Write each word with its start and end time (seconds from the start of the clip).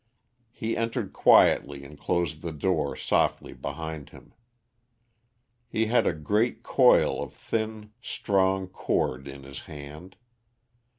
He 0.51 0.75
entered 0.75 1.13
quietly 1.13 1.83
and 1.85 1.95
closed 1.95 2.41
the 2.41 2.51
door 2.51 2.95
softly 2.95 3.53
behind 3.53 4.09
him. 4.09 4.33
He 5.69 5.85
had 5.85 6.07
a 6.07 6.11
great 6.13 6.63
coil 6.63 7.21
of 7.21 7.33
thin 7.33 7.91
strong 8.01 8.65
cord 8.67 9.27
in 9.27 9.43
his 9.43 9.59
hand. 9.69 10.15